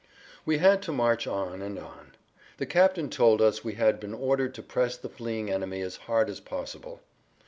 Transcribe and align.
We 0.47 0.57
had 0.57 0.81
to 0.81 0.91
march 0.91 1.27
on 1.27 1.61
and 1.61 1.77
on. 1.77 2.13
The 2.57 2.65
captain 2.65 3.07
told 3.07 3.39
us 3.39 3.63
we 3.63 3.73
had 3.73 3.99
been 3.99 4.15
ordered 4.15 4.55
to 4.55 4.63
press 4.63 4.97
the 4.97 5.09
fleeing 5.09 5.51
enemy 5.51 5.81
as 5.83 5.97
hard 5.97 6.27
as 6.27 6.39
possible. 6.39 7.01